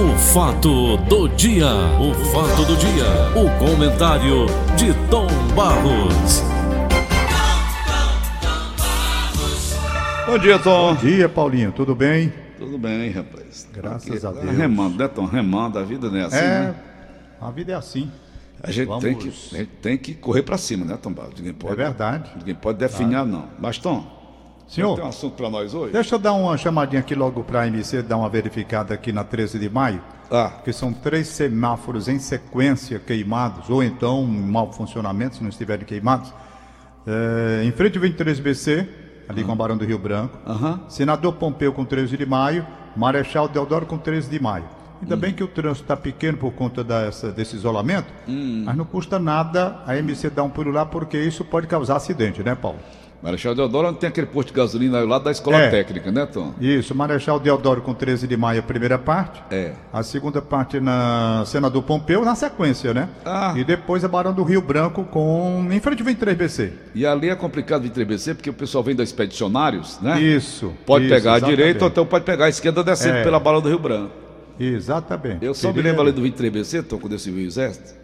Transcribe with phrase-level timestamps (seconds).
[0.00, 1.66] O fato do dia,
[2.00, 3.04] o fato do dia,
[3.36, 6.42] o comentário de Tom Barros.
[10.26, 10.94] Bom dia, Tom.
[10.94, 11.70] Bom dia, Paulinho.
[11.72, 12.32] Tudo bem?
[12.58, 13.68] Tudo bem, rapaz.
[13.74, 14.56] Graças a Deus.
[14.56, 15.26] Remando, né, Tom?
[15.26, 16.74] Remando, a vida não é assim, é, né?
[17.38, 18.10] a vida é assim.
[18.62, 21.34] A gente, Vamos- tem que, a gente tem que correr pra cima, né, Tom Barros?
[21.36, 22.30] Ninguém pode, É verdade.
[22.36, 23.48] Ninguém pode definhar, não.
[23.58, 24.19] Mas, Tom,
[24.74, 25.92] Senhor, tem um assunto pra nós hoje?
[25.92, 29.24] deixa eu dar uma chamadinha aqui logo para a MC, dar uma verificada aqui na
[29.24, 30.00] 13 de maio,
[30.30, 35.48] Ah, que são três semáforos em sequência queimados, ou então em mau funcionamento, se não
[35.50, 36.32] estiverem queimados.
[37.06, 38.86] É, em frente ao 23BC,
[39.28, 40.38] ali com o Barão do Rio Branco.
[40.88, 42.64] Senador Pompeu com 13 de maio,
[42.96, 44.64] Marechal Deodoro com 13 de maio.
[45.02, 49.18] Ainda bem que o trânsito está pequeno por conta dessa- desse isolamento, mas não custa
[49.18, 52.78] nada a MC dar um pulo lá, porque isso pode causar acidente, né, Paulo?
[53.22, 55.68] Marechal Deodoro onde tem aquele posto de gasolina lá da escola É.
[55.68, 56.54] técnica, né, Tom?
[56.58, 59.42] Isso, Marechal Deodoro com 13 de maio, a primeira parte.
[59.50, 59.72] É.
[59.92, 63.10] A segunda parte na Senador Pompeu, na sequência, né?
[63.24, 63.52] Ah.
[63.56, 65.68] E depois a Barão do Rio Branco com.
[65.70, 66.72] Em frente ao 23BC.
[66.94, 70.18] E ali é complicado de 3BC porque o pessoal vem da Expedicionários, né?
[70.20, 70.72] Isso.
[70.86, 73.22] Pode isso, pegar a direita ou então pode pegar a esquerda descendo É.
[73.22, 74.12] pela Barão do Rio Branco.
[74.58, 75.44] Exatamente.
[75.44, 76.20] Eu só me lembro ali ali.
[76.20, 77.99] do 23BC, Tom, quando eu servi o exército.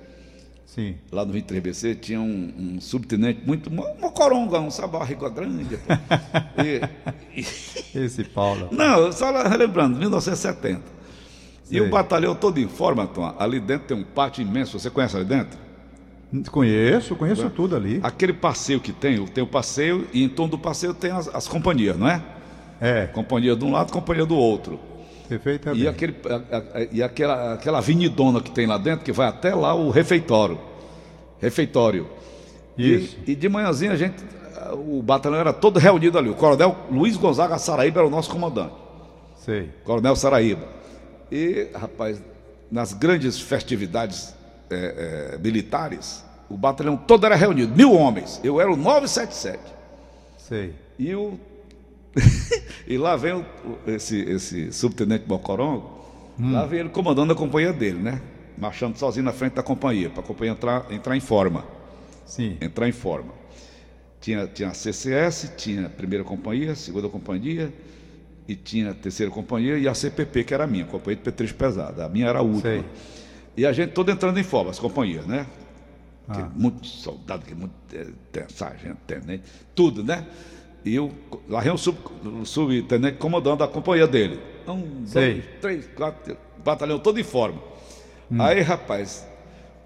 [0.77, 0.95] Sim.
[1.11, 3.71] lá no 23BC tinha um, um subtenente muito.
[3.71, 5.79] Uma, coronga, um barriga grande.
[6.63, 7.47] E- e-
[8.05, 8.69] Esse Paulo.
[8.71, 10.83] não, só relembrando, 1970.
[11.65, 11.81] E Sei.
[11.81, 13.35] o batalhão todo em forma, Tom.
[13.39, 14.79] Ali dentro tem um pátio imenso.
[14.79, 15.59] Você conhece ali dentro?
[16.51, 17.99] Conheço, conheço tudo ali.
[18.03, 21.49] Aquele passeio que tem, tem o passeio e em torno do passeio tem as, as
[21.49, 22.23] companhias, não é?
[22.81, 24.79] É, Companhia de um lado, companhia do outro.
[25.29, 25.83] Perfeitamente.
[25.85, 29.55] E, aquele, a- a- e aquela, aquela avenidona que tem lá dentro, que vai até
[29.55, 30.59] lá o refeitório.
[31.41, 32.09] Refeitório.
[32.77, 33.17] E- Isso.
[33.27, 34.17] E, de manhãzinha a gente,
[34.89, 36.31] o batalhão era todo reunido ali.
[36.31, 38.75] O coronel Luiz Gonzaga Saraíba era o nosso comandante.
[39.39, 39.71] Sei.
[39.85, 40.67] Coronel Saraíba.
[41.31, 42.23] E, rapaz,
[42.71, 44.35] nas grandes festividades
[44.71, 48.41] eh, eh, militares, o batalhão todo era reunido, mil homens.
[48.43, 49.59] Eu era o 977.
[50.39, 50.73] Sei.
[50.99, 51.39] E, o...
[52.87, 53.45] e lá vem o-
[53.87, 55.91] esse, esse subtenente Bocorongo,
[56.39, 58.21] lá vem ele comandando a companhia dele, né?
[58.59, 61.65] Marchando sozinho na frente da companhia, para a companhia entrar, entrar em forma.
[62.25, 62.57] Sim.
[62.61, 63.33] Entrar em forma.
[64.21, 67.73] Tinha, tinha a CCS, tinha a primeira companhia, segunda companhia,
[68.49, 71.55] e tinha a terceira companhia e a CPP, que era a minha, companhia de petrecho
[71.55, 72.03] pesado.
[72.03, 72.63] A minha era a última.
[72.63, 72.85] Sei.
[73.57, 75.47] E a gente todo entrando em forma, as companhias, né?
[76.29, 76.49] Ah.
[76.55, 77.73] Muito soldado, muito
[78.33, 79.45] tem, sargento, tenente,
[79.75, 80.27] tudo, né?
[80.87, 81.11] E o,
[81.77, 84.39] sub, o subtenente comandando a companhia dele.
[84.69, 85.35] Um, Sei.
[85.35, 87.59] dois, três, quatro, batalhão todo em forma.
[88.31, 88.41] Hum.
[88.41, 89.27] Aí, rapaz,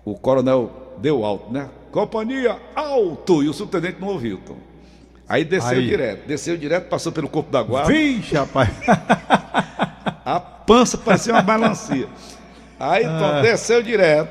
[0.04, 1.70] o coronel deu alto, né?
[1.90, 3.42] Companhia, alto!
[3.42, 4.58] E o subtenente não ouviu, Tom.
[5.26, 5.86] Aí desceu Aí.
[5.86, 7.90] direto, desceu direto, passou pelo corpo da guarda.
[7.90, 8.68] Vixe, rapaz.
[10.22, 12.08] A pança parecia uma melancia.
[12.78, 14.30] Aí então, desceu direto,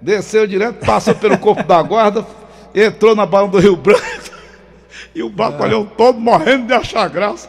[0.00, 2.26] desceu direto, passou pelo corpo da guarda,
[2.74, 4.13] entrou na barra do Rio Branco
[5.14, 7.48] e o batalhão todo morrendo de achar graça.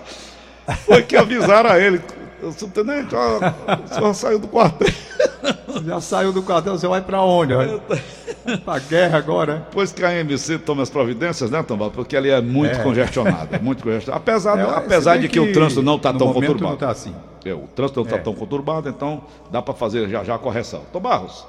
[0.86, 2.02] Foi que avisaram a ele.
[2.44, 4.88] O subtenente, o senhor saiu do quartel.
[5.86, 7.53] Já saiu do quartel, você vai pra onde?
[7.53, 9.56] Vai pra guerra agora?
[9.70, 11.92] Depois que a AMC toma as providências, né, Tomás?
[11.92, 12.84] Porque ali é muito É.
[12.84, 14.22] congestionado, é muito congestionado.
[14.24, 16.72] Apesar, É, apesar de bem que, o trânsito não está tão conturbado.
[16.72, 17.14] Não tá assim.
[17.44, 18.20] É, o trânsito não está É.
[18.22, 20.84] tão conturbado, então dá para fazer já já a correção.
[20.94, 21.46] Tom Barros.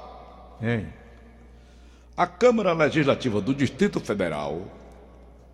[2.15, 4.61] A Câmara Legislativa do Distrito Federal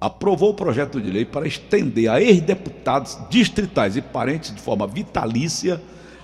[0.03, 5.81] aprovou o projeto de lei para estender a ex-deputados distritais e parentes de forma vitalícia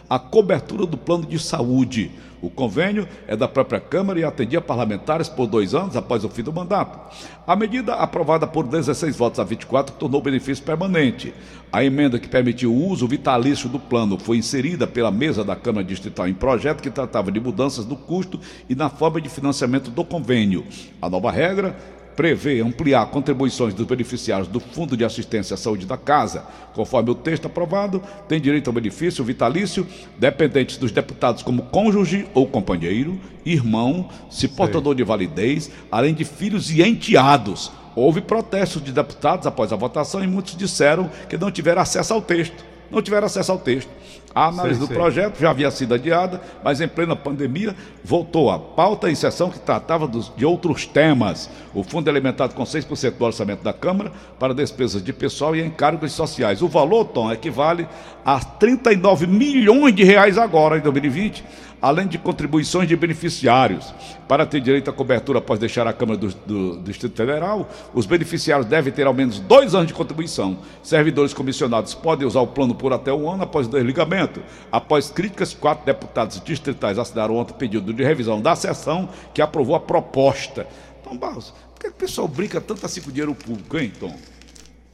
[0.10, 2.12] a cobertura do plano de saúde.
[2.42, 6.44] O convênio é da própria Câmara e atendia parlamentares por dois anos após o fim
[6.44, 7.00] do mandato.
[7.48, 11.34] A medida, aprovada por 16 votos a 24, tornou o benefício permanente.
[11.72, 15.86] A emenda que permitiu o uso vitalício do plano foi inserida pela mesa da Câmara
[15.86, 20.04] Distrital em projeto que tratava de mudanças no custo e na forma de financiamento do
[20.04, 20.66] convênio.
[21.02, 21.78] A nova regra
[22.20, 26.44] prevê ampliar contribuições dos beneficiários do Fundo de Assistência à Saúde da Casa.
[26.74, 29.88] Conforme o texto aprovado, tem direito ao benefício vitalício
[30.18, 36.70] dependentes dos deputados como cônjuge ou companheiro, irmão, se portador de validez, além de filhos
[36.70, 37.72] e enteados.
[37.96, 42.22] Houve protestos de deputados após a votação e muitos disseram que não tiveram acesso ao
[42.22, 42.69] texto.
[42.92, 43.90] Não tiveram acesso ao texto.
[44.34, 44.96] A análise Sei, do sei.
[44.96, 49.50] projeto projeto já havia sido adiada, mas em plena pandemia voltou à pauta em sessão
[49.50, 51.50] que tratava dos- de outros temas.
[51.74, 55.62] O fundo é alimentado com 6% do orçamento da Câmara para despesas de pessoal e
[55.66, 56.62] encargos sociais.
[56.62, 57.88] O valor, Tom, equivale
[58.24, 61.44] a 39 milhões de reais agora, em 2020,
[61.82, 63.94] além de contribuições de beneficiários.
[64.28, 68.68] Para ter direito à cobertura após deixar a Câmara do, do Distrito Federal, os beneficiários
[68.68, 70.58] devem ter ao menos dois anos de contribuição.
[70.84, 74.42] Servidores comissionados podem usar o plano por até um ano após o desligamento.
[74.72, 79.80] Após críticas, quatro deputados distritais assinaram ontem pedido de revisão da sessão que aprovou a
[79.80, 80.68] proposta.
[81.04, 84.16] Tom Barros, por que o pessoal brinca tanto assim com o dinheiro público, hein, Tom?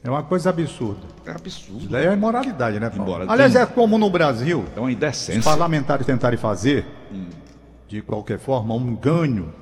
[0.06, 1.00] É uma coisa absurda.
[1.24, 1.80] É absurdo.
[1.80, 3.02] Isso daí é imoralidade, né, Paulo?
[3.10, 5.42] Embora Aliás, tem- é como no Brasil, É uma os indecência.
[5.42, 6.86] parlamentares tentarem fazer,
[7.88, 9.52] de qualquer forma, um ganho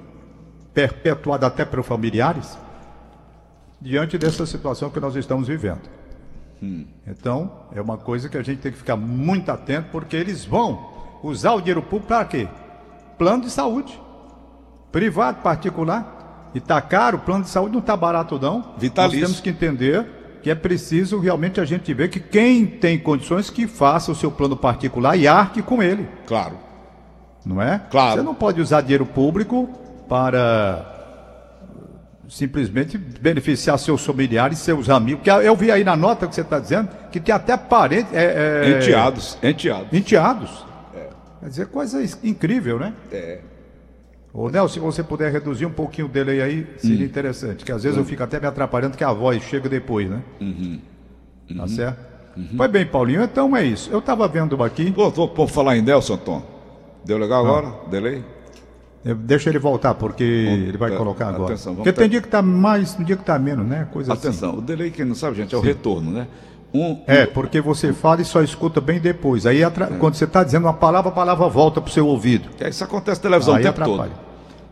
[0.75, 2.59] perpetuado até para os familiares,
[3.81, 5.81] diante dessa situação que nós estamos vivendo.
[7.07, 10.91] Então, é uma coisa que a gente tem que ficar muito atento, porque eles vão
[11.23, 12.49] usar o dinheiro público para quê?
[13.19, 13.99] Plano de saúde.
[14.91, 16.51] Privado, particular.
[16.55, 18.75] E tá caro, o plano de saúde não tá barato, não.
[18.79, 19.21] Vitalício.
[19.21, 20.07] Nós temos que entender
[20.45, 24.31] que é preciso realmente a gente ver que quem tem condições que faça o seu
[24.31, 26.59] plano particular e arque com ele, Claro.
[27.47, 27.81] não é?
[27.91, 28.17] Claro.
[28.21, 29.69] Você não pode usar dinheiro público
[30.07, 30.85] para
[32.29, 35.23] simplesmente beneficiar seus familiares, seus amigos.
[35.23, 38.13] Que eu vi aí na nota que você está dizendo que tem até parentes.
[38.13, 38.25] É,
[38.67, 39.39] é, Enteados.
[39.43, 39.89] Enteados.
[39.93, 40.65] Enteados.
[41.41, 42.93] Quer dizer, coisa is- incrível, né?
[43.13, 43.41] É.
[44.37, 47.65] Ô, Nelson, se você puder reduzir um pouquinho dele aí, aí seria interessante.
[47.65, 50.23] Que às vezes eu fico até me atrapalhando, que a voz chega depois, né?
[51.57, 51.99] Tá certo?
[52.57, 53.89] Pois bem, Paulinho, então é isso.
[53.93, 54.91] Eu estava vendo aqui.
[54.91, 56.43] Pô, tô, por falar em Nelson, Tom.
[57.05, 57.75] Deu legal agora?
[57.89, 58.25] Delay?
[59.05, 61.53] eu- Deixa ele voltar, porque ele vai tá, colocar agora.
[61.53, 63.87] atenção, vamos porque tem ter- dia que tá mais, tem dia que tá menos, né?
[63.93, 64.29] Coisa assim.
[64.29, 66.27] Atenção, o delay, quem não sabe, gente, é o retorno, né?
[66.75, 69.47] Um, É, porque você fala e só escuta bem depois.
[69.47, 69.97] Aí, atra- É.
[69.99, 72.49] quando você está dizendo uma palavra, a palavra volta para o seu ouvido.
[72.57, 74.11] que Isso acontece na televisão Aí o tempo atrapalha.
[74.11, 74.25] todo.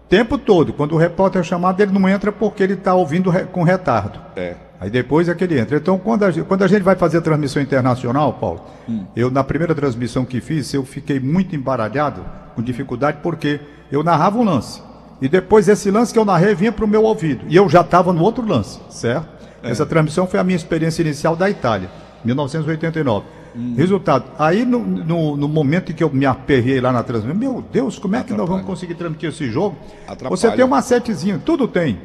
[0.08, 0.72] Tempo todo.
[0.72, 4.18] Quando o repórter é chamado, ele não entra porque ele está ouvindo re- com retardo.
[4.36, 4.56] É.
[4.80, 5.76] Aí depois é que ele entra.
[5.76, 9.04] Então, quando a, gente, quando a gente vai fazer a transmissão internacional, Paulo, Hum.
[9.14, 12.22] eu, na primeira transmissão que fiz, eu fiquei muito embaralhado,
[12.56, 13.60] com dificuldade, porque
[13.92, 14.82] eu narrava um lance.
[15.20, 17.44] E depois esse lance que eu narrei vinha para o meu ouvido.
[17.48, 19.28] E eu já estava no outro lance, certo?
[19.62, 19.70] É.
[19.70, 21.90] Essa transmissão foi a minha experiência inicial da Itália,
[22.24, 23.26] 1989.
[23.54, 23.74] Hum.
[23.76, 27.62] Resultado, aí no, no, no momento em que eu me aperrei lá na transmissão, meu
[27.70, 28.66] Deus, como é que nós vamos Atrapalha.
[28.66, 29.76] conseguir transmitir esse jogo?
[30.06, 30.30] Atrapalha.
[30.30, 32.00] Você tem uma setezinha, tudo tem.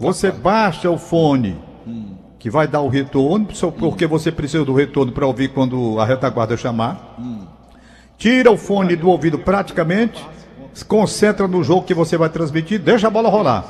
[0.00, 1.56] Você baixa o fone
[2.38, 6.04] que vai dar o retorno, só porque você precisa do retorno para ouvir quando a
[6.04, 7.16] retaguarda chamar.
[8.18, 10.24] Tira o fone do ouvido praticamente,
[10.72, 13.64] se concentra no jogo que você vai transmitir, deixa a bola rolar.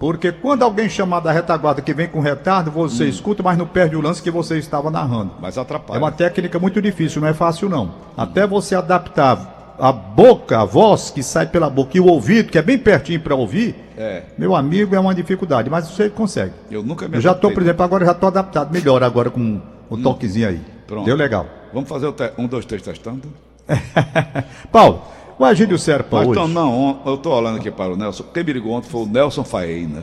[0.00, 3.94] Porque quando alguém chamar da retaguarda que vem com retardo, você escuta, mas não perde
[3.94, 5.32] o lance que você estava narrando.
[5.38, 5.98] Mas atrapalha.
[5.98, 7.92] É uma técnica muito difícil, não é fácil não.
[8.16, 12.56] Até você adaptar a boca, a voz que sai pela boca e o ouvido, que
[12.56, 14.22] é bem pertinho para ouvir, É.
[14.38, 16.54] meu amigo, é uma dificuldade, mas você consegue.
[16.70, 19.60] Eu nunca me Eu já estou, por exemplo, agora já estou adaptado melhor agora com
[19.90, 20.60] o toquezinho aí.
[20.86, 21.04] Pronto.
[21.04, 21.46] Deu legal.
[21.74, 23.28] Vamos fazer um, dois, três, testando?
[24.72, 25.02] Paulo,
[25.40, 26.38] o Agílio Serpa Mas hoje.
[26.40, 28.24] Tom, não, eu tô olhando aqui para o Nelson.
[28.24, 30.02] Quem me ligou ontem foi o Nelson Faena.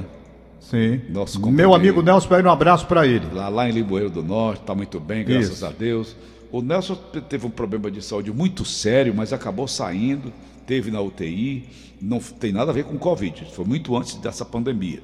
[0.60, 1.02] Sim.
[1.10, 3.26] Nosso Meu amigo Nelson, pede um abraço para ele.
[3.32, 5.66] Lá, lá em Limoeiro do Norte, está muito bem, graças Isso.
[5.66, 6.16] a Deus.
[6.52, 10.34] O Nelson te- teve um problema de saúde muito sério, mas acabou saindo,
[10.66, 11.64] teve na UTI,
[12.02, 15.02] não tem nada a ver com Covid, foi muito antes dessa pandemia.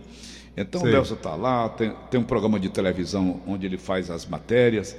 [0.55, 0.89] Então Sei.
[0.89, 4.95] o Nelson está lá, tem, tem um programa de televisão onde ele faz as matérias,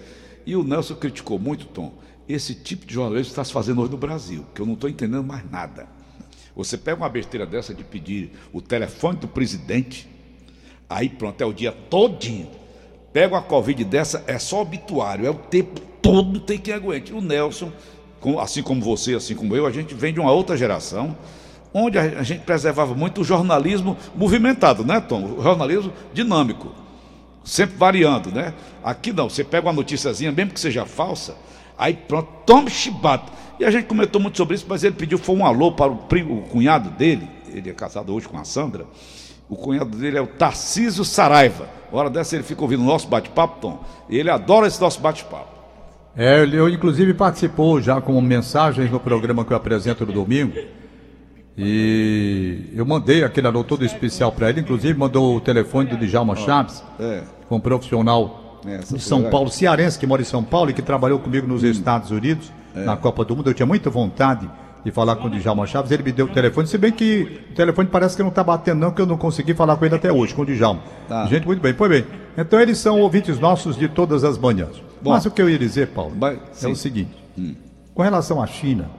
[0.47, 1.93] e o Nelson criticou muito, Tom,
[2.29, 4.89] esse tipo de jornalismo que está se fazendo hoje no Brasil, que eu não estou
[4.89, 5.87] entendendo mais nada.
[6.57, 10.09] Você pega uma besteira dessa de pedir o telefone do presidente,
[10.89, 12.49] Aí pronto, é o dia todinho.
[13.13, 17.13] Pega uma Covid dessa, é só obituário, é o tempo todo, tem quem aguente.
[17.13, 17.73] O Nelson,
[18.41, 21.17] assim como você, assim como eu, a gente vem de uma outra geração,
[21.73, 25.37] onde a gente preservava muito o jornalismo movimentado, né, Tom?
[25.39, 26.73] O jornalismo dinâmico,
[27.45, 28.53] sempre variando, né?
[28.83, 31.37] Aqui não, você pega uma noticiazinha, mesmo que seja falsa,
[31.79, 33.33] aí pronto, toma chibata.
[33.59, 35.97] E a gente comentou muito sobre isso, mas ele pediu, foi um alô para o,
[35.97, 38.85] primo, o cunhado dele, ele é casado hoje com a Sandra,
[39.49, 41.69] o cunhado dele é o Tarcísio Saraiva.
[41.93, 43.85] Hora dessa ele fica ouvindo o nosso bate-papo, Tom.
[44.09, 45.55] E ele adora esse nosso bate-papo.
[46.17, 50.53] É, ele eu, inclusive participou já com mensagens no programa que eu apresento no domingo.
[51.57, 56.35] E eu mandei aquele alô todo especial para ele, inclusive mandou o telefone do Djalma
[56.35, 57.23] Chaves, É.
[57.49, 59.23] um profissional É, essa de foi São.
[59.31, 62.85] Paulo, cearense, que mora em São Paulo e que trabalhou comigo nos Estados Unidos, É.
[62.85, 63.51] na Copa do Mundo.
[63.51, 64.49] Eu tinha muita vontade
[64.85, 67.55] de falar com o Djalma Chaves, ele me deu o telefone, se bem que o
[67.55, 70.13] telefone parece que não está batendo não, que eu não consegui falar com ele até
[70.13, 70.83] hoje, com o Djalma.
[71.09, 71.25] Tá.
[71.27, 72.05] Gente, muito bem, pois bem.
[72.37, 74.83] Então eles são ouvintes nossos de todas as manhãs.
[75.01, 75.11] Bom.
[75.13, 76.67] Mas o que eu ia dizer, Paulo, Mas- é.
[76.69, 76.73] Hum.
[76.73, 77.11] o seguinte.
[77.95, 78.91] Com relação à China,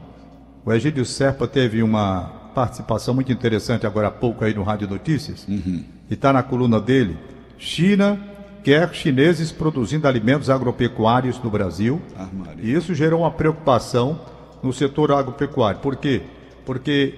[0.65, 5.45] o Egídio Serpa teve uma participação muito interessante agora há pouco aí no Rádio Notícias.
[5.48, 5.84] Uhum.
[6.10, 7.17] E está na coluna dele.
[7.60, 8.17] China
[8.65, 12.01] quer chineses produzindo alimentos agropecuários no Brasil.
[12.34, 12.55] Maria.
[12.63, 14.19] E isso gerou uma preocupação
[14.63, 15.79] no setor agropecuário.
[15.81, 16.24] Por quê?
[16.65, 17.13] Porque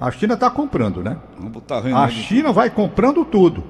[0.00, 1.16] a China está comprando, né?
[1.36, 3.62] Vamos botar A aí de- China vai comprando tudo.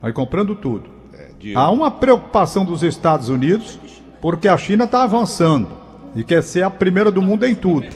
[0.00, 0.88] Vai comprando tudo.
[1.12, 3.78] é, Há uma preocupação dos Estados Unidos
[4.22, 5.68] porque a China está avançando.
[6.16, 7.86] e quer ser a primeira do mundo em tudo.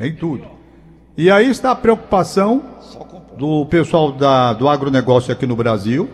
[0.00, 0.44] Em tudo.
[1.16, 2.62] E aí está a preocupação
[3.36, 6.08] do pessoal da, do agronegócio aqui no Brasil,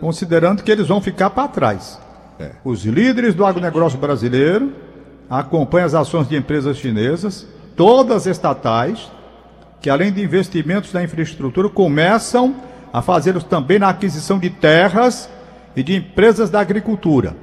[0.00, 1.98] considerando que eles vão ficar para trás.
[2.38, 2.52] É.
[2.64, 4.72] Os líderes do agronegócio brasileiro
[5.28, 9.10] acompanham as ações de empresas chinesas, todas estatais,
[9.80, 12.54] que além de investimentos na infraestrutura, começam
[12.92, 15.30] a fazê-los também na aquisição de terras
[15.76, 17.36] e de empresas da agricultura.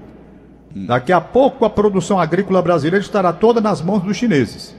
[0.85, 4.75] Daqui a pouco a produção agrícola brasileira estará toda nas mãos dos chineses.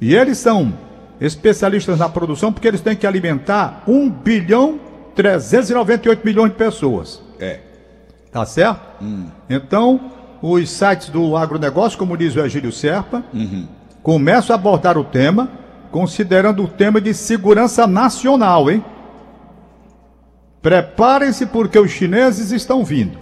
[0.00, 0.74] E eles são
[1.20, 4.78] especialistas na produção porque eles têm que alimentar 1 bilhão
[5.14, 7.20] 398 milhões de pessoas.
[7.40, 7.60] É.
[8.30, 8.80] Tá certo?
[9.48, 13.24] Então, os sites do agronegócio, como diz o Egílio Serpa,
[14.02, 15.50] começam a abordar o tema,
[15.90, 18.84] considerando o tema de segurança nacional, hein?
[20.62, 23.18] Preparem-se porque os chineses estão vindo.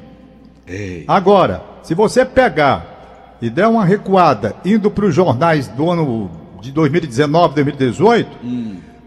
[0.67, 1.05] Ei.
[1.07, 6.31] Agora, se você pegar e der uma recuada indo para os jornais do ano
[6.67, 8.39] de 2019, 2018,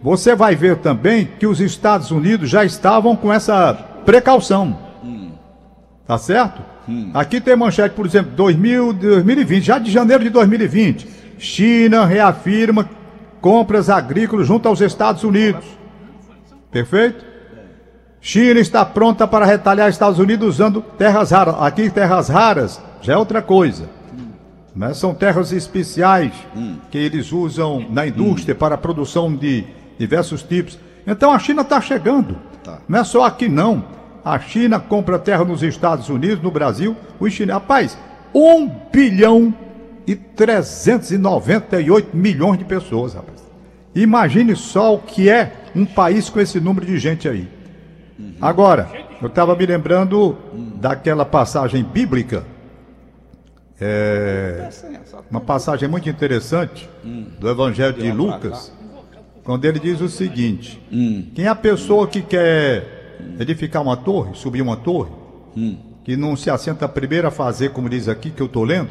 [0.01, 3.73] você vai ver também que os Estados Unidos já estavam com essa
[4.05, 4.77] precaução.
[6.07, 6.61] Tá certo?
[7.13, 11.07] Aqui tem manchete, por exemplo, 2000, 2020, já de janeiro de 2020.
[11.37, 12.89] China reafirma
[13.39, 15.65] compras agrícolas junto aos Estados Unidos.
[16.71, 17.25] Perfeito?
[18.21, 21.55] China está pronta para retalhar Estados Unidos usando terras raras.
[21.59, 23.89] Aqui, terras raras já é outra coisa.
[24.79, 24.93] Né?
[24.93, 26.31] São terras especiais
[26.89, 29.65] que eles usam na indústria para a produção de
[29.97, 30.79] diversos tipos.
[31.05, 32.37] Então a China está chegando.
[32.63, 32.79] Tá.
[32.87, 33.83] Não é só aqui não.
[34.23, 36.95] A China compra terra nos Estados Unidos, no Brasil.
[37.19, 37.97] Os chineses, rapaz,
[38.33, 39.53] 1 bilhão
[40.07, 43.43] e 398 milhões de pessoas, rapaz.
[43.93, 47.49] Imagine só o que é um país com esse número de gente aí.
[48.39, 48.87] Agora,
[49.21, 50.37] eu estava me lembrando
[50.75, 52.45] daquela passagem bíblica,
[53.81, 54.69] é,
[55.31, 56.89] uma passagem muito interessante
[57.39, 58.73] do Evangelho de Lucas,
[59.43, 60.81] quando ele diz o seguinte:
[61.33, 65.11] quem é a pessoa que quer edificar uma torre, subir uma torre,
[66.03, 68.89] que não se assenta primeiro a fazer, como diz aqui que eu estou lendo,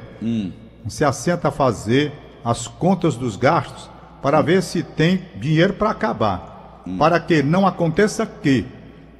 [0.82, 2.12] não se assenta a fazer
[2.44, 3.90] as contas dos gastos
[4.22, 8.64] para ver se tem dinheiro para acabar, para que não aconteça que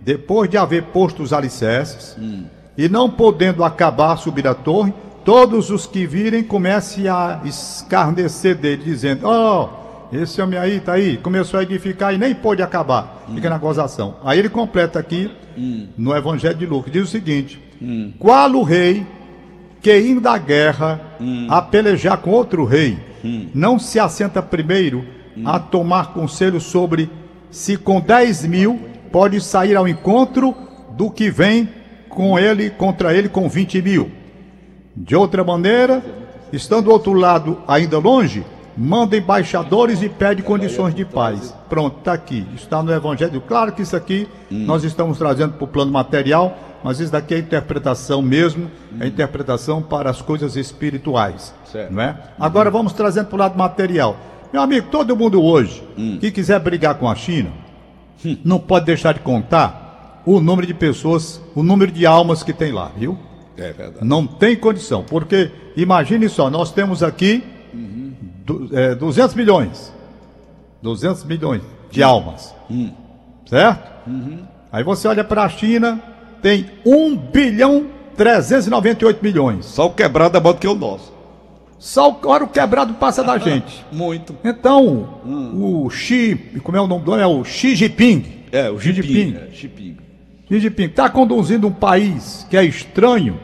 [0.01, 2.17] depois de haver posto os alicerces
[2.77, 4.95] e não podendo acabar subir a torre,
[5.29, 9.69] todos os que virem comecem a escarnecer dele, dizendo: Ó,
[10.11, 14.17] esse homem aí tá aí, começou a edificar e nem pôde acabar, fica na gozação.
[14.25, 15.31] Aí ele completa aqui
[15.99, 17.61] no Evangelho de Lucas: diz o seguinte:
[18.19, 19.07] Qual o rei
[19.83, 20.99] que indo da guerra
[21.51, 22.99] a pelejar com outro rei,
[23.55, 25.05] não se assenta primeiro
[25.45, 27.11] a tomar conselho sobre
[27.51, 28.81] se com 10 mil
[29.13, 30.57] pode sair ao encontro
[30.97, 31.69] do que vem
[32.09, 34.18] com ele contra ele com 20 mil.
[35.01, 36.03] De outra maneira,
[36.53, 38.45] estando do outro lado ainda longe,
[38.77, 41.55] manda embaixadores e pede condições de paz.
[41.69, 42.47] Pronto, está aqui.
[42.55, 43.41] Está no Evangelho.
[43.41, 47.39] Claro que isso aqui nós estamos trazendo para o plano material, mas isso daqui é
[47.39, 51.55] interpretação mesmo, é interpretação para as coisas espirituais.
[51.65, 51.93] Certo.
[51.93, 52.17] Não é?
[52.39, 54.17] Agora vamos trazendo para o lado material.
[54.53, 55.83] Meu amigo, todo mundo hoje
[56.21, 57.51] que quiser brigar com a China,
[58.45, 62.73] não pode deixar de contar o número de pessoas, o número de almas que tem
[62.73, 63.19] lá, viu?
[63.59, 64.05] É verdade.
[64.07, 67.43] Não tem condição, porque imagine só, nós temos aqui
[68.45, 69.93] du- é, 200 milhões,
[70.83, 72.55] 200 milhões de almas,
[73.47, 73.91] certo?
[74.71, 76.01] Aí você olha para a China,
[76.43, 77.87] tem 1 bilhão
[78.17, 79.65] 398 milhões.
[79.67, 81.13] Só o quebrado é maior do que o nosso.
[81.79, 83.85] Só o, olha o quebrado passa da gente.
[83.93, 84.37] Muito.
[84.45, 85.21] Então,
[85.55, 87.23] o Xi, como é o nome do homem?
[87.25, 88.25] É o Xi Jinping.
[88.51, 88.93] É, o Xi.
[88.93, 89.37] Jinping.
[89.37, 89.97] É, Jiping.
[90.49, 93.39] Xi Jinping está conduzindo um país que é estranho,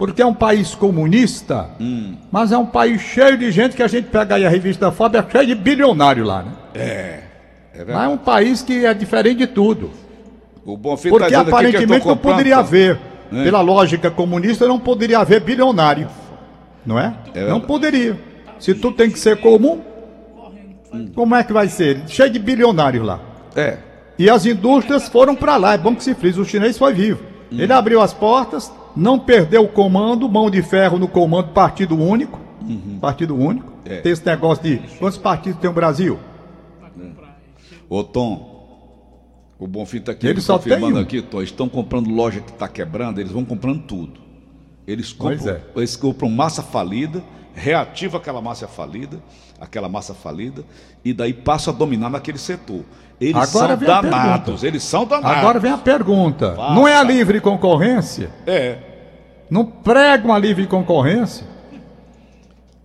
[0.00, 1.72] porque é um país comunista,
[2.32, 5.22] mas é um país cheio de gente que a gente pega aí a revista Forbes,
[5.22, 6.52] é cheio de bilionário lá, né?
[6.74, 7.20] É
[7.70, 8.08] Mas é verdade.
[8.14, 9.90] um país que é diferente de tudo.
[10.64, 12.60] O Bonfim Porque tá dizendo aqui que eu aparentemente não poderia tá?
[12.60, 12.98] haver,
[13.30, 13.44] É.
[13.44, 16.08] pela lógica comunista, não poderia haver bilionário.
[16.86, 17.12] Não é?
[17.34, 18.18] É não poderia.
[18.58, 19.82] Se tudo tem que ser comum,
[21.14, 22.04] como é que vai ser?
[22.06, 23.20] Cheio de bilionários lá.
[23.54, 23.76] É.
[24.18, 25.74] E as indústrias foram para lá.
[25.74, 27.20] É bom que se frise, o chinês foi vivo.
[27.52, 32.38] Ele abriu as portas, não perdeu o comando, mão de ferro no comando, partido único.
[33.00, 33.72] Partido único.
[33.84, 34.02] É.
[34.02, 36.18] Tem esse negócio de quantos partidos tem o Brasil?
[37.88, 41.00] Ô Tom, o Bonfim está aqui Ele confirmando um.
[41.00, 41.40] aqui, Tom.
[41.40, 44.20] Estão comprando loja que está quebrando, eles vão comprando tudo.
[44.86, 45.60] Eles compram, é.
[45.76, 47.22] eles compram massa falida,
[47.54, 49.18] reativa aquela massa falida,
[49.58, 50.62] aquela massa falida,
[51.02, 52.84] e daí passam a dominar naquele setor.
[53.18, 55.38] Eles Agora são danados, eles são danados.
[55.38, 56.74] Agora vem a pergunta: Faça.
[56.74, 58.30] não é a livre concorrência?
[58.46, 58.89] É.
[59.50, 61.46] Não prega uma livre concorrência?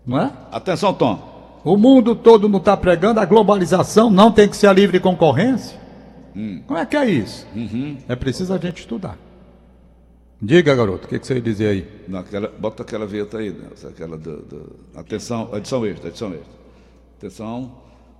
[0.05, 0.31] Não é?
[0.51, 1.33] Atenção, Tom.
[1.63, 5.79] O mundo todo não está pregando a globalização, não tem que ser a livre concorrência.
[6.67, 7.47] Como é que é isso?
[8.07, 9.17] É preciso a gente estudar.
[10.41, 11.87] Diga, garoto, o que, que você ia dizer aí?
[12.07, 13.67] Não, aquela- bota aquela vinheta aí, né?
[13.89, 16.53] aquela do, do- atenção, edição extra, edição extra.
[17.17, 17.71] Atenção,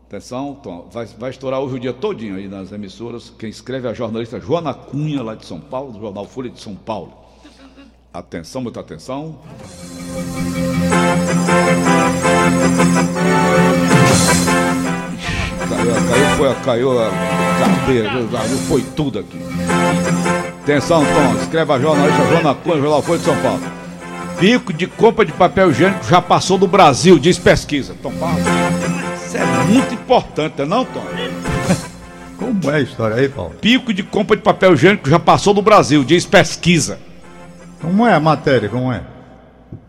[0.07, 0.87] atenção, Tom.
[0.91, 3.31] Vai, vai estourar hoje o dia todinho aí nas emissoras.
[3.37, 6.59] Quem escreve é a jornalista Joana Cunha, lá de São Paulo, do jornal Folha de
[6.59, 7.13] São Paulo.
[8.15, 9.37] Atenção, muita atenção.
[15.67, 17.11] Caiu, caiu, foi, caiu a
[18.31, 19.37] caiu, foi tudo aqui.
[20.63, 23.61] Atenção, Tom, escreve a jornalista Joana Cunha, jornal Folha de São Paulo.
[24.39, 27.97] Pico de compra de papel higiênico já passou do Brasil, diz pesquisa.
[28.01, 28.39] Tom Paulo,
[29.25, 31.05] isso é muito importante, não, é Tom?
[32.39, 33.55] Como é a história aí, Paulo?
[33.59, 36.97] Pico de compra de papel higiênico já passou do Brasil, diz pesquisa.
[37.81, 38.69] Como é a matéria?
[38.69, 39.01] Como é?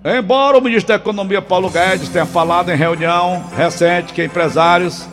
[0.04, 5.06] Embora o ministro da Economia Paulo Guedes tenha falado em reunião recente que empresários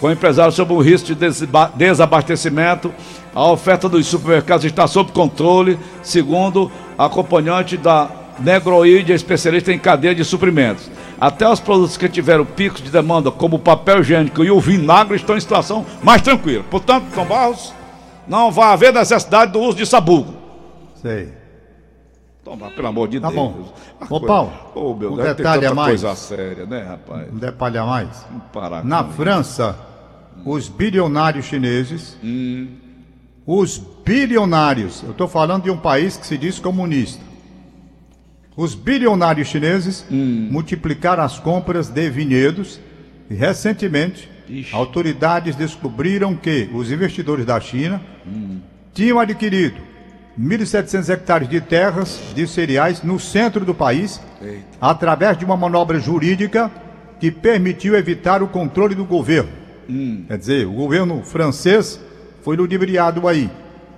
[0.00, 2.90] com empresários sobre o risco de desaba- desabastecimento,
[3.34, 10.14] a oferta dos supermercados está sob controle, segundo a acompanhante da Negroide, especialista em cadeia
[10.14, 10.90] de suprimentos.
[11.20, 15.16] Até os produtos que tiveram picos de demanda, como o papel higiênico e o vinagre,
[15.16, 16.64] estão em situação mais tranquila.
[16.70, 17.74] Portanto, Tom Barros,
[18.26, 20.32] não vai haver necessidade do uso de sabugo.
[21.02, 21.28] Sei.
[22.50, 23.36] Toma, pelo amor de Tá Deus.
[23.38, 23.72] bom.
[24.00, 26.00] A Ô, Paulo, Ô, meu um Deus, detalhe a mais.
[26.02, 27.32] coisa séria, né, rapaz?
[27.32, 28.26] Um detalhe a mais.
[28.52, 29.78] Parar Na França,
[30.44, 32.16] os bilionários chineses,
[33.46, 37.22] os bilionários, eu estou falando de um país que se diz comunista.
[38.56, 42.80] Os bilionários chineses multiplicaram as compras de vinhedos
[43.30, 44.74] e recentemente Ixi.
[44.74, 48.02] autoridades descobriram que os investidores da China
[48.92, 49.88] tinham adquirido
[50.40, 54.64] 1.700 hectares de terras de cereais no centro do país Eita.
[54.80, 56.70] através de uma manobra jurídica
[57.18, 59.50] que permitiu evitar o controle do governo.
[60.26, 62.00] Quer dizer, o governo francês
[62.42, 63.50] foi ludibriado aí.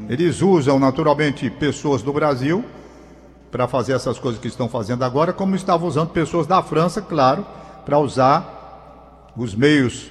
[0.08, 2.64] Eles usam naturalmente pessoas do Brasil
[3.52, 7.46] para fazer essas coisas que estão fazendo agora, como estavam usando pessoas da França, claro,
[7.84, 10.10] para usar os meios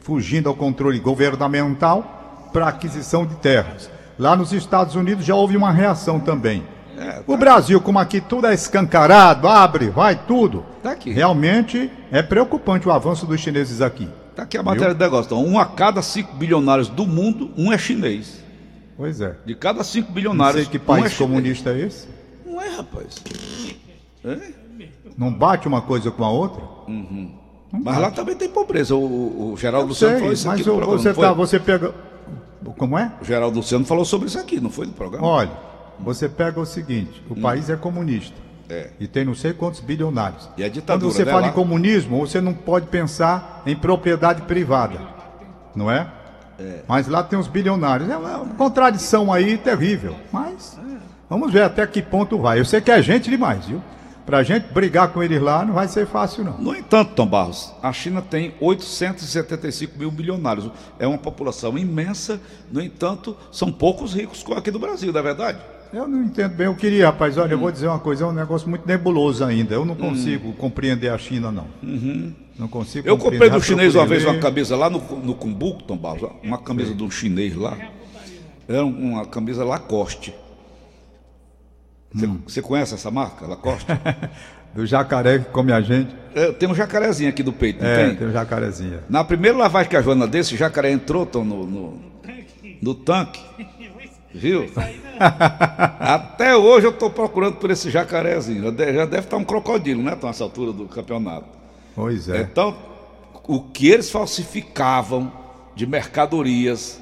[0.00, 3.90] fugindo ao controle governamental para aquisição de terras.
[4.20, 6.62] Lá nos Estados Unidos já houve uma reação também.
[6.98, 10.62] É, O Brasil, como aqui tudo é escancarado, abre, vai tudo.
[10.82, 11.10] Tá aqui.
[11.10, 14.06] Realmente é preocupante o avanço dos chineses aqui.
[14.36, 15.24] Tá aqui a matéria do negócio.
[15.26, 18.44] Então, um a cada cinco bilionários do mundo, um é chinês.
[18.94, 19.36] Pois é.
[19.46, 21.18] De cada cinco Não bilionários, sei que um país é chinês.
[21.30, 22.06] comunista é esse.
[22.44, 23.14] Não é, rapaz.
[24.22, 24.38] É?
[25.16, 26.62] Não bate uma coisa com a outra?
[27.72, 28.94] Mas lá também tem pobreza.
[28.94, 31.94] O, o- Geraldo falou isso aqui mas no o- você, não tá, você pega.
[32.76, 33.12] Como é?
[33.20, 35.26] O Geraldo Luciano falou sobre isso aqui, não foi no programa?
[35.26, 35.50] Olha,
[35.98, 38.36] você pega o seguinte: o país é comunista.
[38.36, 38.50] Hum.
[38.72, 38.90] É.
[39.00, 40.48] E tem não sei quantos bilionários.
[40.56, 41.48] E é ditadura, Quando você né, fala lá?
[41.48, 45.00] em comunismo, você não pode pensar em propriedade privada.
[45.74, 46.06] Não é?
[46.86, 48.08] Mas lá tem os bilionários.
[48.08, 50.14] É uma contradição aí terrível.
[50.30, 50.78] Mas
[51.28, 52.60] vamos ver até que ponto vai.
[52.60, 53.82] Eu sei que é gente demais, viu?
[54.26, 56.58] Pra gente brigar com eles lá não vai ser fácil, não.
[56.58, 60.70] No entanto, Tom Barros, a China tem 875 mil milionários.
[60.98, 65.22] É uma população imensa, no entanto, são poucos ricos como aqui do Brasil, não é
[65.22, 65.58] verdade?
[65.92, 66.66] Eu não entendo bem.
[66.66, 69.74] Eu queria, rapaz, olha, eu vou dizer uma coisa, é um negócio muito nebuloso ainda.
[69.74, 71.66] Eu não consigo compreender a China, não.
[72.56, 75.96] Não consigo Eu comprei do chinês uma vez uma camisa lá no, no Cumbuco, Tom
[75.96, 77.76] Barros, uma camisa de um chinês lá.
[78.68, 80.32] Era uma camisa Lacoste.
[82.12, 82.40] Você, Hum.
[82.46, 83.86] você conhece essa marca, Lacoste?
[84.74, 86.14] Do jacaré que come a gente.
[86.34, 88.16] É, tem um jacarezinho aqui do peito, não É, tem?
[88.16, 89.00] tem o jacarezinha.
[89.08, 92.00] Na primeira lavagem que a Joana desse, o jacaré entrou Tom, no, no,
[92.80, 93.40] no tanque.
[94.32, 94.70] Viu?
[95.98, 98.62] Até hoje eu estou procurando por esse jacarezinho.
[98.62, 100.14] Já deve, já deve estar um crocodilo, né?
[100.14, 101.46] Tom, nessa altura do campeonato.
[101.96, 102.40] Pois é.
[102.40, 102.76] Então,
[103.48, 105.32] o que eles falsificavam
[105.74, 107.00] de mercadorias,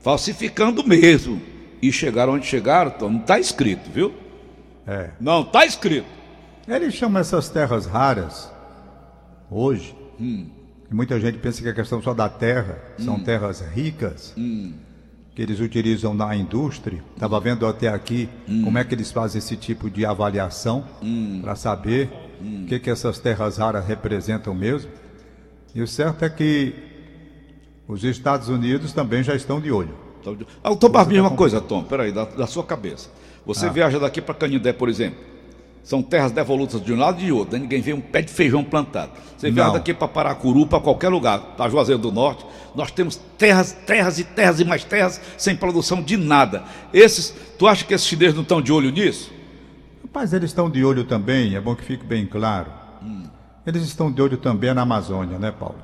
[0.00, 1.40] falsificando mesmo,
[1.80, 4.12] e chegaram onde chegaram, Tom, não está escrito, viu?
[4.86, 5.10] É.
[5.20, 6.06] Não está escrito.
[6.68, 8.50] Eles chamam essas terras raras,
[9.50, 10.46] hoje, Hum.
[10.90, 13.04] e muita gente pensa que é questão só da terra, Hum.
[13.04, 17.02] são terras ricas, que eles utilizam na indústria.
[17.14, 18.62] Estava vendo até aqui Hum.
[18.64, 20.84] como é que eles fazem esse tipo de avaliação,
[21.42, 22.10] para saber
[22.42, 22.64] Hum.
[22.64, 24.90] o que, que essas terras raras representam mesmo.
[25.74, 26.74] E o certo é que
[27.86, 29.94] os Estados Unidos também já estão de olho.
[30.20, 33.08] Então, Tom Barbinha, tá uma coisa, Tom, peraí, da, da sua cabeça.
[33.46, 33.54] Ah.
[33.54, 35.18] Você viaja daqui para Canindé, por exemplo.
[35.82, 37.56] São terras devolutas de um lado e de outro.
[37.56, 39.12] Ninguém vê um pé de feijão plantado.
[39.38, 42.44] Você viaja daqui para Paracuru, para qualquer lugar, para Juazeiro do Norte.
[42.74, 46.64] Nós temos terras, terras e terras e mais terras sem produção de nada.
[46.92, 49.32] Esses, tu acha que esses chineses não estão de olho nisso?
[50.02, 52.70] Rapaz, eles estão de olho também, é bom que fique bem claro.
[53.64, 55.78] Eles estão de olho também na Amazônia, né, Paulo?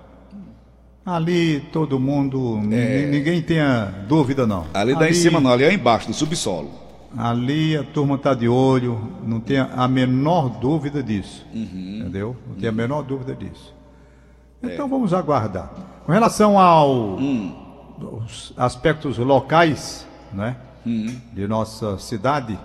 [1.04, 3.06] Ali todo mundo, é...
[3.06, 4.66] ninguém tenha dúvida não.
[4.72, 6.81] Ali dá em cima não, ali é embaixo, no subsolo.
[7.16, 11.46] Ali a turma está de olho, não tem a menor dúvida disso.
[11.52, 11.98] Uhum.
[12.00, 12.36] Entendeu?
[12.46, 13.74] Não tem a menor dúvida disso.
[14.62, 14.88] Então é.
[14.88, 15.70] vamos aguardar.
[16.06, 17.54] Com relação aos hum.
[18.56, 21.14] aspectos locais né, hum.
[21.32, 22.58] de nossa cidade,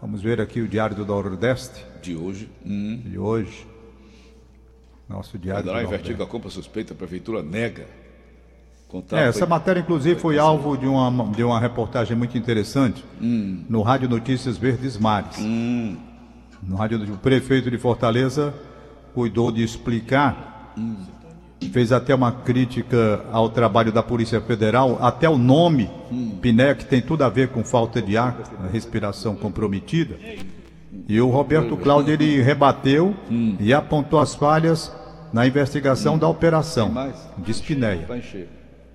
[0.00, 1.86] vamos ver aqui o Diário do Nordeste.
[2.02, 2.50] De hoje.
[2.64, 3.00] Hum.
[3.04, 3.66] De hoje.
[5.08, 7.86] Nosso Diário Federal do investiga a compra suspeita, a Prefeitura nega.
[9.12, 9.48] É, essa foi...
[9.48, 13.64] matéria, inclusive, foi alvo de uma, de uma reportagem muito interessante hum.
[13.68, 15.38] no Rádio Notícias Verdes Mares.
[15.38, 15.96] Hum.
[16.62, 18.52] No rádio, o prefeito de Fortaleza
[19.14, 20.96] cuidou de explicar hum
[21.66, 26.38] fez até uma crítica ao trabalho da Polícia Federal, até o nome hum.
[26.40, 28.36] Piné, que tem tudo a ver com falta de ar,
[28.72, 30.16] respiração comprometida.
[31.08, 33.56] E o Roberto Cláudio ele rebateu hum.
[33.58, 34.94] e apontou as falhas
[35.32, 36.18] na investigação hum.
[36.18, 36.92] da operação
[37.38, 38.06] de Espinéia.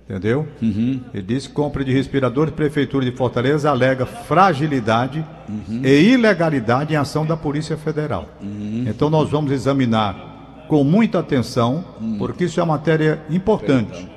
[0.04, 0.46] Entendeu?
[0.60, 1.00] Uhum.
[1.14, 5.80] Ele disse que compra de respiradores, Prefeitura de Fortaleza alega fragilidade uhum.
[5.82, 8.28] e ilegalidade em ação da Polícia Federal.
[8.42, 8.84] Uhum.
[8.86, 10.34] Então nós vamos examinar
[10.68, 12.16] com muita atenção, hum.
[12.18, 14.08] porque isso é uma matéria importante.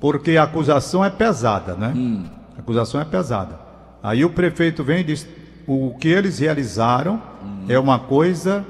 [0.00, 1.92] Porque a acusação é pesada, né?
[1.96, 2.24] Hum.
[2.56, 3.58] A acusação é pesada.
[4.02, 5.26] Aí o prefeito vem e diz:
[5.66, 7.64] o que eles realizaram hum.
[7.68, 8.64] é uma coisa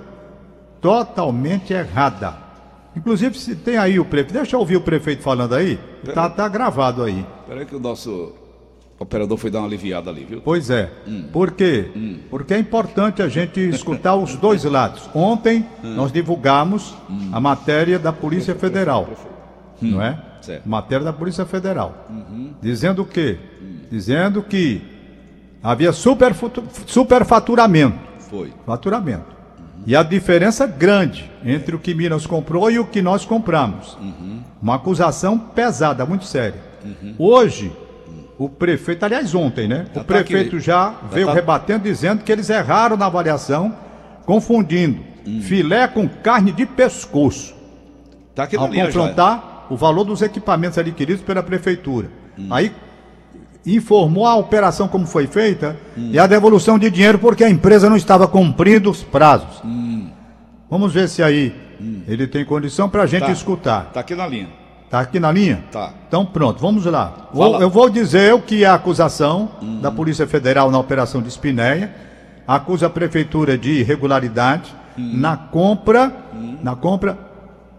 [0.80, 2.45] totalmente errada.
[2.96, 5.78] Inclusive, se tem aí o prefeito, deixa eu ouvir o prefeito falando aí,
[6.14, 7.24] tá, tá gravado aí.
[7.42, 8.32] Espera que o nosso
[8.98, 10.40] operador foi dar uma aliviada ali, viu?
[10.40, 10.90] Pois é.
[11.06, 11.26] Hum.
[11.30, 11.90] Por quê?
[11.94, 12.18] Hum.
[12.30, 15.08] Porque é importante a gente escutar os dois lados.
[15.14, 15.94] Ontem hum.
[15.94, 17.30] nós divulgamos hum.
[17.32, 19.08] a matéria da Polícia Federal.
[19.82, 19.90] Hum.
[19.90, 20.18] Não é?
[20.40, 20.66] Certo.
[20.66, 22.06] Matéria da Polícia Federal.
[22.08, 22.54] Uhum.
[22.62, 23.38] Dizendo o quê?
[23.60, 23.78] Hum.
[23.90, 24.80] Dizendo que
[25.62, 26.32] havia super,
[26.86, 27.98] superfaturamento.
[28.20, 28.52] Foi.
[28.64, 29.35] Faturamento.
[29.86, 29.92] Uhum.
[29.92, 33.96] E a diferença grande entre o que Minas comprou e o que nós compramos.
[34.00, 34.42] Uhum.
[34.60, 36.60] Uma acusação pesada, muito séria.
[36.84, 37.14] Uhum.
[37.18, 37.72] Hoje,
[38.36, 39.86] o prefeito, aliás, ontem, né?
[39.94, 41.32] Já o tá prefeito tá já, já veio tá...
[41.32, 43.74] rebatendo, dizendo que eles erraram na avaliação,
[44.24, 45.40] confundindo hum.
[45.40, 47.54] filé com carne de pescoço.
[48.34, 49.74] Tá aqui ao confrontar já.
[49.74, 52.10] o valor dos equipamentos adquiridos pela prefeitura.
[52.38, 52.48] Hum.
[52.50, 52.72] Aí
[53.66, 56.10] informou a operação como foi feita hum.
[56.12, 59.60] e a devolução de dinheiro porque a empresa não estava cumprindo os prazos.
[59.64, 60.08] Hum.
[60.70, 62.02] Vamos ver se aí hum.
[62.06, 63.32] ele tem condição para a gente tá.
[63.32, 63.86] escutar.
[63.88, 64.48] Está aqui na linha.
[64.88, 65.64] Tá aqui na linha?
[65.72, 65.92] Tá.
[66.06, 67.28] Então pronto, vamos lá.
[67.32, 69.80] Vou, eu vou dizer o que é a acusação uhum.
[69.80, 71.92] da Polícia Federal na operação de Espinéia.
[72.46, 75.16] Acusa a prefeitura de irregularidade uhum.
[75.16, 76.58] na compra, uhum.
[76.62, 77.18] na compra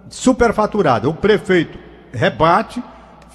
[0.09, 1.07] superfaturada.
[1.07, 1.77] O prefeito
[2.11, 2.83] rebate,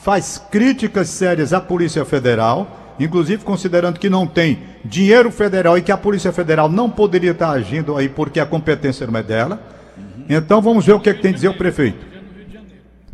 [0.02, 2.66] faz críticas sérias à Polícia Federal,
[2.98, 7.50] inclusive considerando que não tem dinheiro federal e que a Polícia Federal não poderia estar
[7.50, 9.62] agindo aí porque a competência não é dela.
[9.96, 10.24] Uhum.
[10.28, 12.04] Então vamos ver o que, é que tem a dizer o prefeito.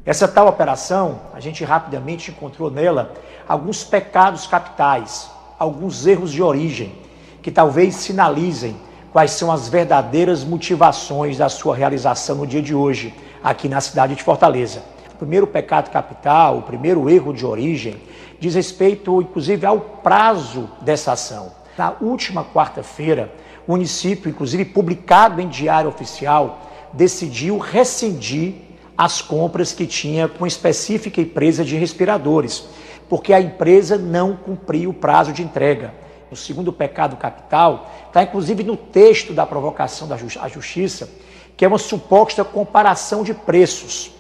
[0.05, 3.13] Essa tal operação, a gente rapidamente encontrou nela
[3.47, 6.95] alguns pecados capitais, alguns erros de origem,
[7.43, 8.75] que talvez sinalizem
[9.13, 14.15] quais são as verdadeiras motivações da sua realização no dia de hoje, aqui na cidade
[14.15, 14.83] de Fortaleza.
[15.19, 17.97] Primeiro pecado capital, o primeiro erro de origem,
[18.39, 21.53] diz respeito, inclusive, ao prazo dessa ação.
[21.77, 23.33] Na última quarta-feira,
[23.67, 26.61] o município, inclusive publicado em diário oficial,
[26.93, 28.55] decidiu rescindir
[28.97, 32.65] as compras que tinha com específica empresa de respiradores,
[33.09, 35.93] porque a empresa não cumpriu o prazo de entrega.
[36.31, 41.09] O segundo pecado capital está inclusive no texto da provocação da justiça,
[41.57, 44.18] que é uma suposta comparação de preços.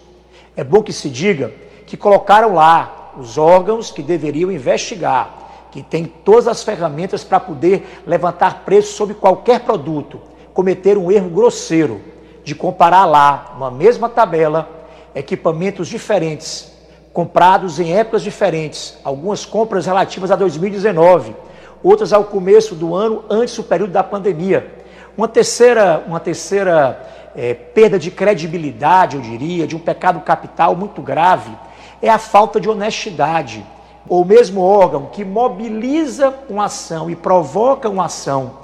[0.58, 1.52] É bom que se diga
[1.86, 8.02] que colocaram lá os órgãos que deveriam investigar, que têm todas as ferramentas para poder
[8.04, 10.20] levantar preços sobre qualquer produto,
[10.52, 12.00] cometer um erro grosseiro
[12.42, 14.68] de comparar lá, numa mesma tabela,
[15.14, 16.72] equipamentos diferentes,
[17.12, 21.36] comprados em épocas diferentes, algumas compras relativas a 2019,
[21.84, 24.74] outras ao começo do ano, antes do período da pandemia.
[25.16, 27.00] Uma terceira, uma terceira
[27.38, 31.52] é, perda de credibilidade, eu diria, de um pecado capital muito grave,
[32.02, 33.64] é a falta de honestidade.
[34.08, 38.58] Ou mesmo órgão que mobiliza uma ação e provoca uma ação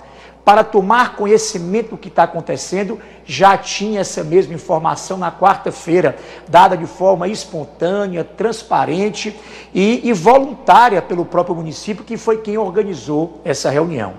[0.45, 6.17] para tomar conhecimento do que está acontecendo, já tinha essa mesma informação na quarta-feira,
[6.49, 9.39] dada de forma espontânea, transparente
[9.73, 14.15] e, e, voluntária pelo próprio município, que foi quem organizou essa reunião.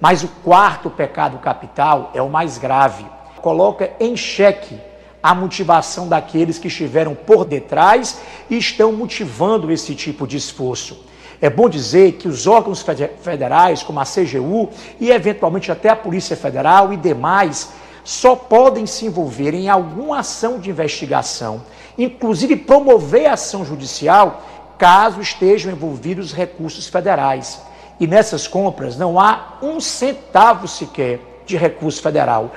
[0.00, 3.19] Mas o quarto pecado capital é o mais grave.
[3.42, 4.78] Coloca em xeque
[5.22, 11.04] a motivação daqueles que estiveram por detrás e estão motivando esse tipo de esforço.
[11.40, 12.84] É bom dizer que os órgãos
[13.22, 17.70] federais, como a CGU e eventualmente até a Polícia Federal e demais,
[18.04, 21.62] só podem se envolver em alguma ação de investigação,
[21.96, 24.42] inclusive promover ação judicial,
[24.78, 27.60] caso estejam envolvidos recursos federais.
[27.98, 32.50] E nessas compras não há um centavo sequer de recurso federal.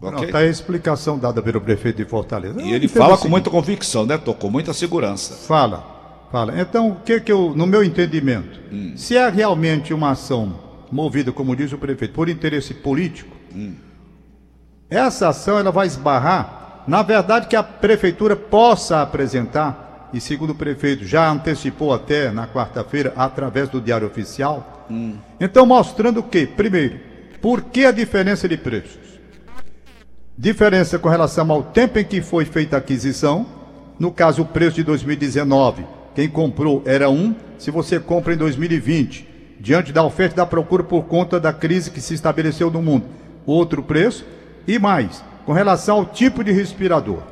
[0.00, 2.60] Não, está a explicação dada pelo prefeito de Fortaleza.
[2.60, 4.34] E ele fala com muita convicção, né, Tô?
[4.34, 5.34] Com muita segurança.
[5.34, 6.60] Fala, fala.
[6.60, 8.92] Então, o que que eu, no meu entendimento, hum.
[8.96, 10.58] se é realmente uma ação
[10.92, 13.74] movida, como diz o prefeito, por interesse político, hum.
[14.90, 20.54] essa ação ela vai esbarrar, na verdade, que a prefeitura possa apresentar e segundo o
[20.54, 24.86] prefeito já antecipou até na quarta-feira através do Diário Oficial.
[24.90, 25.16] Hum.
[25.40, 26.46] Então mostrando o que?
[26.46, 27.00] Primeiro,
[27.40, 29.05] por que a diferença de preços?
[30.38, 33.46] Diferença com relação ao tempo em que foi feita a aquisição.
[33.98, 37.34] No caso, o preço de 2019, quem comprou era um.
[37.58, 39.26] Se você compra em 2020,
[39.58, 43.06] diante da oferta e da procura por conta da crise que se estabeleceu no mundo,
[43.46, 44.26] outro preço.
[44.68, 47.22] E mais, com relação ao tipo de respirador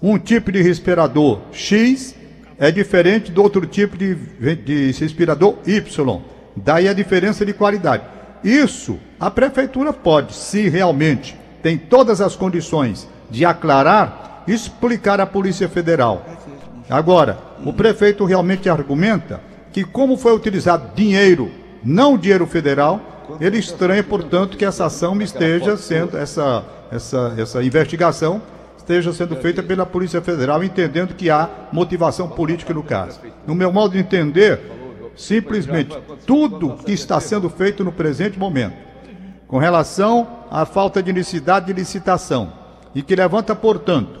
[0.00, 2.14] um tipo de respirador X
[2.58, 6.20] é diferente do outro tipo de, de respirador Y.
[6.56, 8.04] Daí a diferença de qualidade.
[8.42, 15.68] Isso a prefeitura pode, se realmente tem todas as condições de aclarar, explicar à Polícia
[15.68, 16.24] Federal.
[16.88, 19.40] Agora, o prefeito realmente argumenta
[19.72, 21.50] que, como foi utilizado dinheiro,
[21.84, 23.00] não dinheiro federal,
[23.40, 28.40] ele estranha, portanto, que essa ação esteja sendo, essa, essa, essa investigação
[28.76, 33.20] esteja sendo feita pela Polícia Federal, entendendo que há motivação política no caso.
[33.46, 34.60] No meu modo de entender,
[35.14, 35.94] simplesmente
[36.26, 38.76] tudo que está sendo feito no presente momento,
[39.48, 42.52] com relação à falta de necessidade de licitação,
[42.94, 44.20] e que levanta, portanto,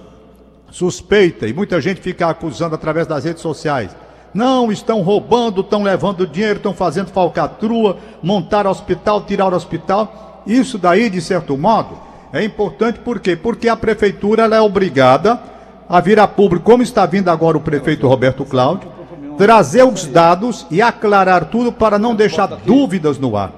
[0.70, 3.94] suspeita, e muita gente fica acusando através das redes sociais,
[4.32, 10.42] não, estão roubando, estão levando dinheiro, estão fazendo falcatrua, montar hospital, tirar hospital.
[10.46, 11.98] Isso daí, de certo modo,
[12.32, 13.34] é importante por quê?
[13.34, 15.40] Porque a prefeitura é obrigada
[15.88, 18.90] a vir a público, como está vindo agora o prefeito Roberto Cláudio,
[19.38, 23.52] trazer os dados e aclarar tudo para não deixar dúvidas no ar.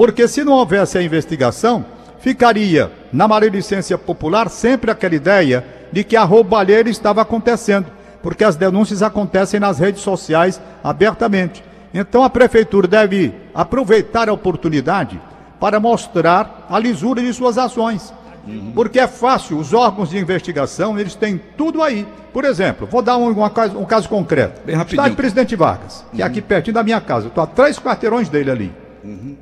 [0.00, 1.84] Porque se não houvesse a investigação,
[2.20, 7.84] ficaria na maledicência popular sempre aquela ideia de que a roubalheira estava acontecendo,
[8.22, 11.62] porque as denúncias acontecem nas redes sociais abertamente.
[11.92, 15.20] Então a prefeitura deve aproveitar a oportunidade
[15.60, 18.10] para mostrar a lisura de suas ações.
[18.48, 18.72] Uhum.
[18.74, 22.08] Porque é fácil, os órgãos de investigação, eles têm tudo aí.
[22.32, 24.62] Por exemplo, vou dar um, uma, um caso concreto.
[24.64, 25.02] Bem rapidinho.
[25.02, 26.22] Estado Presidente Vargas, que uhum.
[26.22, 26.46] é aqui uhum.
[26.46, 27.26] pertinho da minha casa.
[27.26, 28.72] Estou a três quarteirões dele ali.
[29.04, 29.36] Uhum.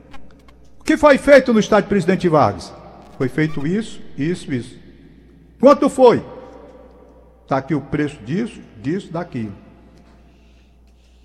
[0.88, 2.72] O que foi feito no Estado Presidente Vargas?
[3.18, 4.74] Foi feito isso, isso, isso.
[5.60, 6.24] Quanto foi?
[7.42, 9.52] Está aqui o preço disso, disso, daquilo.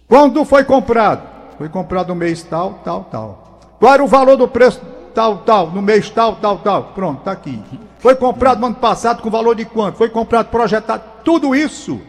[0.06, 1.56] Quando foi comprado?
[1.58, 3.60] Foi comprado no mês tal, tal, tal.
[3.80, 4.82] Qual era o valor do preço
[5.16, 6.84] tal, tal, no mês tal, tal, tal?
[6.94, 7.58] Pronto, está aqui.
[8.00, 9.98] Foi comprado no ano passado com valor de quanto?
[9.98, 12.02] Foi comprado, projetado, tudo isso.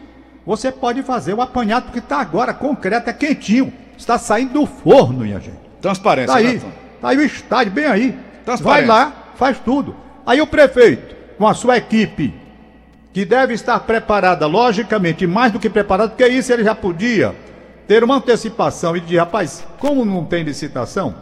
[0.45, 3.71] Você pode fazer o apanhado, porque está agora concreto, é quentinho.
[3.97, 5.63] Está saindo do forno, minha gente.
[5.79, 6.61] Transparência, Está aí,
[7.01, 8.17] tá aí o estádio, bem aí.
[8.61, 9.95] Vai lá, faz tudo.
[10.25, 12.33] Aí o prefeito, com a sua equipe,
[13.13, 17.33] que deve estar preparada, logicamente, mais do que preparada, porque isso ele já podia
[17.87, 21.15] ter uma antecipação e dizer, rapaz, como não tem licitação,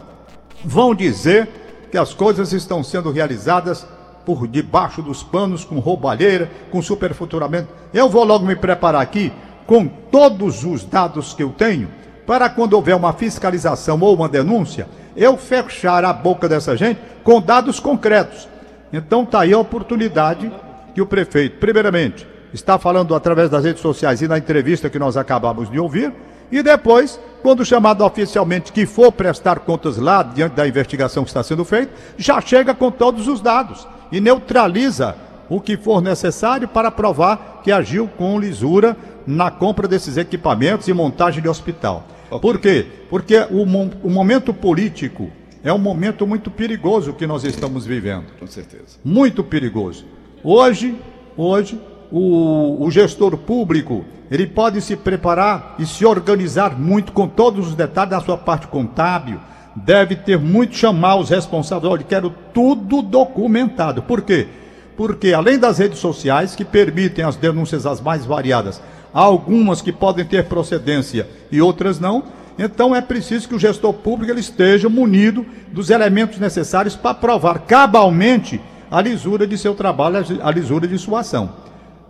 [0.63, 1.47] vão dizer
[1.91, 3.85] que as coisas estão sendo realizadas
[4.25, 7.67] por debaixo dos panos, com roubalheira, com superfaturamento.
[7.93, 9.31] Eu vou logo me preparar aqui
[9.67, 11.89] com todos os dados que eu tenho,
[12.25, 17.41] para quando houver uma fiscalização ou uma denúncia, eu fechar a boca dessa gente com
[17.41, 18.47] dados concretos.
[18.91, 20.51] Então está aí a oportunidade
[20.93, 25.17] que o prefeito, primeiramente, está falando através das redes sociais e na entrevista que nós
[25.17, 26.13] acabamos de ouvir,
[26.51, 31.41] e depois, quando chamado oficialmente que for prestar contas lá, diante da investigação que está
[31.41, 35.15] sendo feita, já chega com todos os dados e neutraliza
[35.49, 38.95] o que for necessário para provar que agiu com lisura
[39.25, 42.03] na compra desses equipamentos e montagem de hospital.
[42.35, 42.39] Okay.
[42.39, 42.85] Por quê?
[43.09, 43.63] Porque o,
[44.07, 45.29] o momento político
[45.63, 48.25] é um momento muito perigoso que nós estamos vivendo.
[48.39, 48.97] Com certeza.
[49.03, 50.05] Muito perigoso.
[50.43, 50.95] Hoje,
[51.37, 51.79] hoje,
[52.11, 57.75] o, o gestor público ele pode se preparar e se organizar muito com todos os
[57.75, 59.39] detalhes da sua parte contábil.
[59.75, 61.91] Deve ter muito chamar os responsáveis.
[61.91, 64.03] Olha, quero tudo documentado.
[64.03, 64.47] Por quê?
[64.95, 68.81] Porque além das redes sociais que permitem as denúncias as mais variadas,
[69.13, 72.23] há algumas que podem ter procedência e outras não.
[72.57, 77.59] Então é preciso que o gestor público ele esteja munido dos elementos necessários para provar
[77.59, 81.63] cabalmente a lisura de seu trabalho, a lisura de sua ação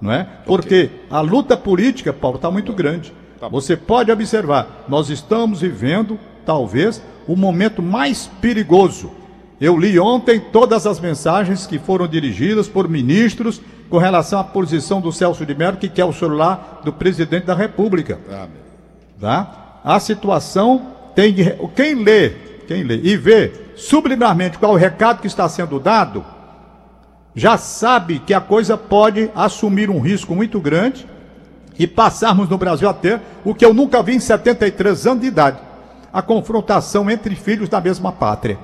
[0.04, 0.28] não é?
[0.46, 3.14] Porque a luta política, Paulo, está muito grande.
[3.40, 9.12] Tá Você pode observar, nós estamos vivendo, talvez, o momento mais perigoso.
[9.62, 15.00] Eu li ontem todas as mensagens que foram dirigidas por ministros com relação à posição
[15.00, 18.20] do Celso de Mello, que quer o celular do presidente da República.
[18.30, 18.48] Ah,
[19.20, 19.80] Tá?
[19.84, 20.82] A situação
[21.16, 21.46] tem de.
[21.76, 22.30] Quem lê,
[22.68, 26.26] quem lê e vê subliminarmente qual é o recado que está sendo dado,
[27.36, 31.08] já sabe que a coisa pode assumir um risco muito grande
[31.78, 35.28] e passarmos no Brasil a ter o que eu nunca vi em 73 anos de
[35.28, 35.58] idade:
[36.12, 38.58] a confrontação entre filhos da mesma pátria.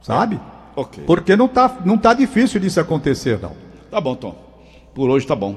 [0.00, 0.40] Sabe?
[0.76, 1.04] ok.
[1.04, 3.65] Porque não tá, não tá difícil disso acontecer, não.
[3.96, 4.34] Tá bom, Tom.
[4.94, 5.54] Por hoje tá bom.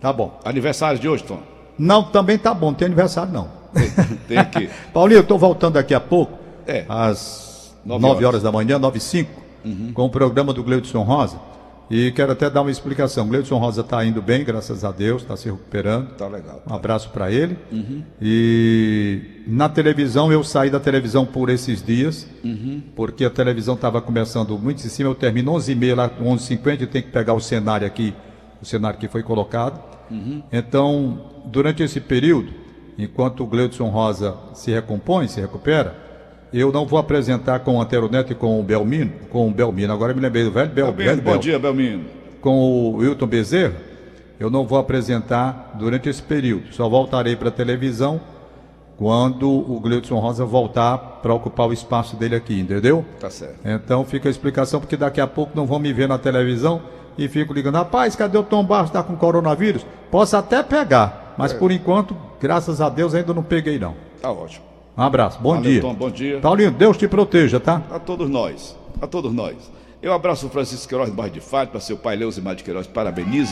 [0.00, 0.40] Tá bom.
[0.44, 1.38] Aniversário de hoje, Tom.
[1.78, 3.46] Não, também tá bom, não tem aniversário não.
[4.26, 4.68] Tem aqui.
[4.92, 6.84] Paulinho, eu tô voltando daqui a pouco, É.
[6.88, 8.18] às Nove 9 horas.
[8.22, 8.26] Uhum.
[8.28, 9.30] horas da manhã, 9 e 5,
[9.94, 11.36] com o programa do Gleudson Rosa.
[11.90, 13.26] E quero até dar uma explicação.
[13.26, 16.10] Gleudson Rosa está indo bem, graças a Deus, está se recuperando.
[16.16, 16.62] Tá legal.
[16.70, 17.58] Um abraço para ele.
[17.72, 18.02] Uhum.
[18.22, 22.80] E na televisão, eu saí da televisão por esses dias, Uhum.
[22.94, 25.10] porque a televisão estava começando muito em cima.
[25.10, 28.14] Eu termino 11h30, lá 11h50, e tenho que pegar o cenário aqui,
[28.62, 29.80] o cenário que foi colocado.
[30.10, 30.42] Uhum.
[30.52, 32.52] Então, durante esse período,
[32.96, 35.96] enquanto o Gleudson Rosa se recompõe, se recupera,
[36.52, 39.92] eu não vou apresentar com o Antero Neto e com o Belmino, com o Belmino,
[39.92, 42.04] agora me lembrei do velho, Bel, Belmino, velho bom Bel dia, Belmino.
[42.40, 43.74] com o Wilton Bezerra,
[44.38, 46.72] eu não vou apresentar durante esse período.
[46.72, 48.20] Só voltarei para a televisão
[48.96, 53.04] quando o Gleudson Rosa voltar para ocupar o espaço dele aqui, entendeu?
[53.18, 53.56] Tá certo.
[53.64, 56.82] Então fica a explicação, porque daqui a pouco não vão me ver na televisão
[57.16, 58.90] e fico ligando, rapaz, cadê o Tom Barros?
[58.90, 59.84] Está com coronavírus?
[60.10, 63.94] Posso até pegar, mas por enquanto, graças a Deus, ainda não peguei não.
[64.20, 64.69] Tá ótimo.
[64.96, 65.80] Um abraço, bom Valeu, dia.
[65.80, 66.40] Tom, bom dia.
[66.40, 67.82] Paulinho, Deus te proteja, tá?
[67.90, 68.76] A todos nós.
[69.00, 69.56] A todos nós.
[70.02, 73.48] Eu abraço o Francisco Queiroz do bairro de Fátima, seu pai Leusimar de Queiroz, parabenizo.